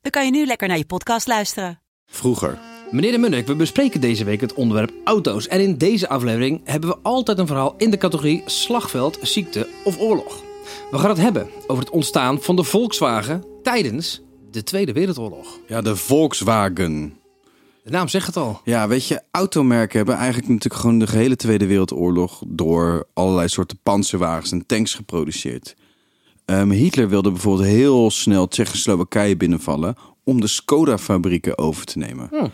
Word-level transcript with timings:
dan 0.00 0.10
kan 0.10 0.24
je 0.24 0.30
nu 0.30 0.46
lekker 0.46 0.68
naar 0.68 0.78
je 0.78 0.86
podcast 0.86 1.26
luisteren. 1.26 1.80
Vroeger. 2.06 2.58
Meneer 2.90 3.12
de 3.12 3.18
Munnik, 3.18 3.46
we 3.46 3.54
bespreken 3.54 4.00
deze 4.00 4.24
week 4.24 4.40
het 4.40 4.54
onderwerp 4.54 4.92
auto's. 5.04 5.48
En 5.48 5.60
in 5.60 5.78
deze 5.78 6.08
aflevering 6.08 6.60
hebben 6.64 6.90
we 6.90 6.98
altijd 7.02 7.38
een 7.38 7.46
verhaal 7.46 7.74
in 7.76 7.90
de 7.90 7.96
categorie 7.96 8.42
slagveld, 8.46 9.18
ziekte 9.22 9.68
of 9.84 9.98
oorlog. 9.98 10.42
We 10.90 10.98
gaan 10.98 11.10
het 11.10 11.18
hebben 11.18 11.48
over 11.66 11.82
het 11.84 11.92
ontstaan 11.92 12.40
van 12.40 12.56
de 12.56 12.64
Volkswagen 12.64 13.44
tijdens 13.62 14.22
de 14.50 14.62
Tweede 14.62 14.92
Wereldoorlog. 14.92 15.58
Ja, 15.66 15.80
de 15.80 15.96
Volkswagen. 15.96 17.18
De 17.82 17.90
naam 17.90 18.08
zegt 18.08 18.26
het 18.26 18.36
al. 18.36 18.60
Ja, 18.64 18.88
weet 18.88 19.06
je, 19.06 19.22
automerken 19.30 19.96
hebben 19.96 20.14
eigenlijk 20.16 20.48
natuurlijk 20.48 20.80
gewoon 20.80 20.98
de 20.98 21.06
gehele 21.06 21.36
Tweede 21.36 21.66
Wereldoorlog 21.66 22.42
door 22.46 23.06
allerlei 23.14 23.48
soorten 23.48 23.78
panzerwagens 23.82 24.52
en 24.52 24.66
tanks 24.66 24.94
geproduceerd. 24.94 25.74
Ehm, 26.50 26.70
Hitler 26.70 27.08
wilde 27.08 27.30
bijvoorbeeld 27.30 27.68
heel 27.68 28.10
snel 28.10 28.48
Tsjechoslowakije 28.48 29.36
binnenvallen 29.36 29.94
om 30.24 30.40
de 30.40 30.46
Skoda-fabrieken 30.46 31.58
over 31.58 31.84
te 31.84 31.98
nemen. 31.98 32.52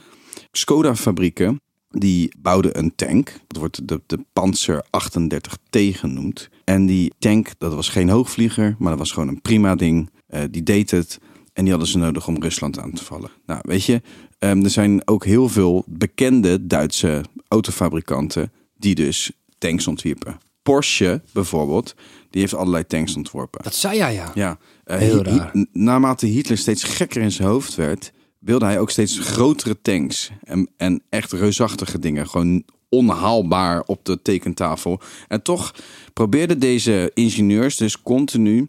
Skoda-fabrieken 0.52 1.60
die 1.88 2.34
bouwden 2.38 2.78
een 2.78 2.94
tank. 2.94 3.32
Dat 3.46 3.56
wordt 3.56 3.88
de, 3.88 4.00
de 4.06 4.24
Panzer 4.32 4.84
38T 4.84 5.78
genoemd. 5.78 6.48
En 6.64 6.86
die 6.86 7.12
tank, 7.18 7.50
dat 7.58 7.74
was 7.74 7.88
geen 7.88 8.08
hoogvlieger, 8.08 8.76
maar 8.78 8.90
dat 8.90 8.98
was 8.98 9.12
gewoon 9.12 9.28
een 9.28 9.40
prima 9.40 9.74
ding. 9.74 10.10
Eh, 10.26 10.42
die 10.50 10.62
deed 10.62 10.90
het. 10.90 11.18
En 11.52 11.62
die 11.62 11.72
hadden 11.72 11.90
ze 11.90 11.98
nodig 11.98 12.28
om 12.28 12.42
Rusland 12.42 12.78
aan 12.78 12.92
te 12.92 13.04
vallen. 13.04 13.30
Nou, 13.46 13.60
weet 13.62 13.84
je, 13.84 14.02
ehm, 14.38 14.62
er 14.64 14.70
zijn 14.70 15.08
ook 15.08 15.24
heel 15.24 15.48
veel 15.48 15.84
bekende 15.86 16.66
Duitse 16.66 17.24
autofabrikanten 17.48 18.52
die 18.78 18.94
dus 18.94 19.30
tanks 19.58 19.86
ontwierpen. 19.86 20.38
Porsche 20.72 21.22
bijvoorbeeld, 21.32 21.94
die 22.30 22.40
heeft 22.40 22.54
allerlei 22.54 22.86
tanks 22.86 23.16
ontworpen. 23.16 23.62
Dat 23.62 23.74
zei 23.74 23.96
jij 23.96 24.14
ja. 24.14 24.30
Ja, 24.34 24.58
eh, 24.84 24.98
Heel 24.98 25.24
Hi- 25.24 25.36
raar. 25.38 25.66
naarmate 25.72 26.26
Hitler 26.26 26.58
steeds 26.58 26.82
gekker 26.82 27.22
in 27.22 27.32
zijn 27.32 27.48
hoofd 27.48 27.74
werd, 27.74 28.12
wilde 28.38 28.64
hij 28.64 28.78
ook 28.80 28.90
steeds 28.90 29.18
grotere 29.18 29.80
tanks 29.82 30.30
en, 30.44 30.70
en 30.76 31.02
echt 31.08 31.32
reusachtige 31.32 31.98
dingen. 31.98 32.28
Gewoon 32.28 32.62
onhaalbaar 32.88 33.82
op 33.82 34.04
de 34.04 34.22
tekentafel. 34.22 35.00
En 35.28 35.42
toch 35.42 35.74
probeerden 36.12 36.58
deze 36.58 37.10
ingenieurs 37.14 37.76
dus 37.76 38.02
continu 38.02 38.68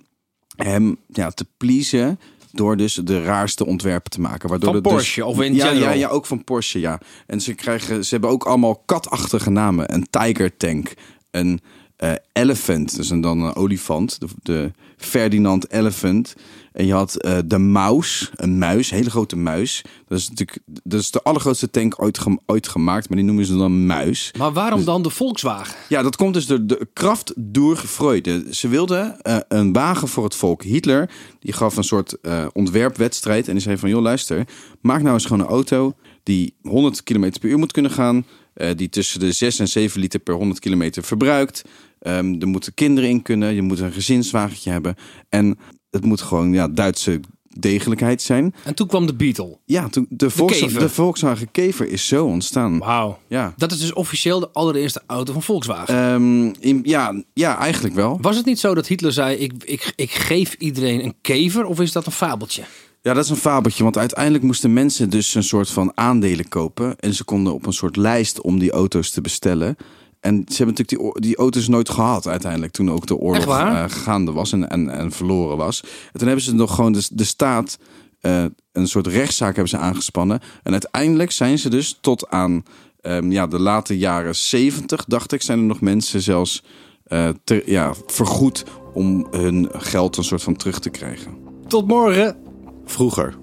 hem 0.56 0.98
ja, 1.08 1.30
te 1.30 1.46
pleasen 1.58 2.20
door 2.52 2.78
dus 2.78 2.94
de 2.94 3.24
raarste 3.24 3.66
ontwerpen 3.66 4.12
te 4.12 4.22
maken. 4.22 4.50
Waardoor 4.50 4.74
Van 4.74 4.84
dus- 4.84 4.92
Porsche 4.92 5.26
of 5.26 5.42
in 5.42 5.56
ja, 5.56 5.72
ja, 5.72 5.92
ja, 5.92 6.08
ook 6.08 6.26
van 6.26 6.44
Porsche, 6.44 6.80
ja. 6.80 7.00
En 7.28 7.42
ze, 7.42 7.54
krijgen, 7.54 8.06
ze 8.06 8.10
hebben 8.10 8.30
ook 8.30 8.46
allemaal 8.46 8.76
katachtige 8.86 9.50
namen. 9.50 9.94
Een 9.94 10.08
Tiger 10.10 10.58
Tank, 10.58 10.94
een 11.32 11.60
eh, 11.98 12.12
Elephant, 12.34 12.96
dus 12.96 13.10
een, 13.10 13.22
dan 13.22 13.42
een 13.42 13.56
olifant. 13.56 14.20
De, 14.20 14.28
de 14.44 14.72
Ferdinand 14.98 15.72
Elephant. 15.72 16.36
En 16.72 16.86
je 16.86 16.94
had 16.94 17.16
eh, 17.16 17.38
de 17.46 17.58
Maus, 17.58 18.32
een 18.36 18.58
muis, 18.58 18.92
een 18.92 18.98
hele 18.98 19.10
grote 19.10 19.36
muis. 19.36 19.82
Dat 20.08 20.18
is 20.18 20.30
natuurlijk 20.30 20.60
dat 20.84 21.00
is 21.00 21.12
de 21.12 21.22
allergrootste 21.24 21.70
tank 21.70 22.02
ooit, 22.02 22.18
gem- 22.20 22.40
ooit 22.46 22.68
gemaakt, 22.68 23.08
maar 23.10 23.18
die 23.18 23.26
noemen 23.26 23.46
ze 23.46 23.58
dan 23.58 23.86
Muis. 23.86 24.32
Maar 24.38 24.54
waarom 24.54 24.84
dan 24.86 25.02
de 25.02 25.10
Volkswagen? 25.10 25.76
Ja, 25.90 26.02
dat 26.02 26.16
komt 26.16 26.34
dus 26.34 26.46
door 26.46 26.66
de 26.66 26.88
kracht 26.94 27.34
door 27.36 27.78
Freude. 27.78 28.46
Ze 28.52 28.68
wilden 28.68 29.22
eh, 29.22 29.38
een 29.48 29.74
wagen 29.74 30.08
voor 30.08 30.24
het 30.24 30.36
volk. 30.36 30.64
Hitler 30.64 31.10
die 31.40 31.54
gaf 31.54 31.78
een 31.78 31.84
soort 31.84 32.18
ontwerpwedstrijd 32.54 33.48
en 33.48 33.54
die 33.54 33.62
zei 33.62 33.78
van... 33.78 33.90
joh, 33.90 34.02
luister, 34.02 34.48
maak 34.82 35.02
nou 35.02 35.14
eens 35.14 35.26
gewoon 35.26 35.42
een 35.42 35.52
auto 35.52 35.94
die 36.24 36.54
100 36.62 37.04
km 37.04 37.32
per 37.40 37.50
uur 37.50 37.58
moet 37.58 37.72
kunnen 37.72 37.92
gaan... 37.92 38.26
eh, 38.58 38.70
die 38.76 38.90
tussen 38.90 39.20
de 39.20 39.32
6 39.32 39.60
en 39.60 39.68
7 39.68 40.00
liter 40.00 40.20
per 40.20 40.34
100 40.36 40.60
kilometer 40.60 41.04
verbruikt. 41.04 41.62
Ehm, 42.00 42.36
er 42.42 42.48
moeten 42.48 42.74
kinderen 42.74 43.10
in 43.10 43.22
kunnen, 43.22 43.54
je 43.56 43.62
moet 43.62 43.80
een 43.80 43.92
gezinswagentje 43.92 44.72
hebben. 44.72 44.96
En 45.30 45.58
het 45.90 46.06
moet 46.06 46.22
gewoon 46.22 46.54
ja, 46.54 46.68
Duitse 46.68 47.20
degelijkheid 47.60 48.22
zijn. 48.22 48.56
En 48.64 48.76
toen 48.76 48.88
kwam 48.88 49.06
de 49.06 49.14
Beetle. 49.14 49.58
Ja, 49.66 49.90
toen, 49.90 50.06
de, 50.10 50.30
Volks- 50.30 50.60
Kever. 50.60 50.80
de 50.80 50.90
Volkswagen 50.90 51.52
Kever 51.52 51.88
is 51.88 52.08
zo 52.08 52.26
ontstaan. 52.26 52.78
Wauw. 52.78 53.20
Ja. 53.28 53.54
Dat 53.58 53.72
is 53.72 53.80
dus 53.80 53.94
officieel 53.94 54.40
de 54.40 54.50
allereerste 54.54 55.02
auto 55.08 55.34
van 55.34 55.44
Volkswagen. 55.44 55.96
Ehm, 55.96 56.54
in- 56.60 56.80
ja, 56.84 57.24
ja, 57.34 57.58
eigenlijk 57.60 57.96
wel. 57.96 58.18
Was 58.22 58.36
het 58.36 58.46
niet 58.46 58.60
zo 58.60 58.74
dat 58.76 58.88
Hitler 58.88 59.12
zei: 59.12 59.36
ik, 59.38 59.54
ik, 59.64 59.94
ik 59.96 60.12
geef 60.12 60.54
iedereen 60.54 61.04
een 61.04 61.16
kever? 61.22 61.66
Of 61.66 61.80
is 61.80 61.92
dat 61.92 62.06
een 62.06 62.12
fabeltje? 62.12 62.64
Ja, 63.08 63.14
dat 63.14 63.24
is 63.24 63.30
een 63.30 63.36
fabeltje. 63.36 63.84
Want 63.84 63.98
uiteindelijk 63.98 64.44
moesten 64.44 64.74
mensen 64.74 65.10
dus 65.10 65.36
een 65.36 65.44
soort 65.44 65.70
van 65.70 65.92
aandelen 65.96 66.48
kopen. 66.48 67.00
En 67.00 67.14
ze 67.14 67.24
konden 67.24 67.54
op 67.54 67.66
een 67.66 67.74
soort 67.74 67.96
lijst 67.96 68.42
om 68.42 68.60
die 68.60 68.72
auto's 68.72 69.10
te 69.10 69.22
bestellen. 69.22 69.76
En 70.20 70.44
ze 70.48 70.56
hebben 70.64 70.76
natuurlijk 70.78 71.14
die, 71.14 71.22
die 71.22 71.38
auto's 71.38 71.68
nooit 71.68 71.90
gehad 71.90 72.28
uiteindelijk. 72.28 72.72
Toen 72.72 72.92
ook 72.92 73.08
de 73.08 73.16
oorlog 73.16 73.46
eh, 73.60 73.84
gaande 73.88 74.32
was 74.32 74.52
en, 74.52 74.70
en, 74.70 74.90
en 74.90 75.12
verloren 75.12 75.58
was. 75.58 75.82
En 75.82 76.20
toen 76.20 76.28
hebben 76.28 76.46
ze 76.46 76.56
nog 76.56 76.76
gewoon 76.76 76.92
de, 76.92 77.08
de 77.12 77.24
staat... 77.24 77.78
eh, 78.20 78.46
een 78.72 78.88
soort 78.88 79.08
rechtszaak 79.08 79.54
hebben 79.56 79.70
ze 79.70 79.78
aangespannen. 79.78 80.40
En 80.64 80.72
uiteindelijk 80.72 81.32
zijn 81.32 81.60
ze 81.60 81.70
dus 81.70 81.98
tot 82.02 82.30
aan 82.30 82.64
ehm, 83.02 83.32
ja, 83.32 83.48
de 83.48 83.60
late 83.60 83.98
jaren 83.98 84.36
70, 84.36 85.06
dacht 85.06 85.32
ik... 85.32 85.42
zijn 85.42 85.60
er 85.60 85.66
nog 85.66 85.82
mensen 85.82 86.22
zelfs 86.22 86.64
eh, 87.04 87.30
te- 87.44 87.64
ja, 87.66 87.94
vergoed 88.06 88.64
om 88.94 89.28
hun 89.32 89.70
geld 89.72 90.18
een 90.18 90.24
soort 90.24 90.44
van 90.44 90.56
terug 90.56 90.80
te 90.80 90.90
krijgen. 90.90 91.38
Tot 91.68 91.88
morgen. 91.88 92.47
Vroeger. 92.88 93.34